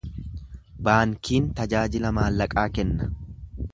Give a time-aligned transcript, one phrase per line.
[0.87, 3.11] Baankiin tajaajila maallaqaa kenna.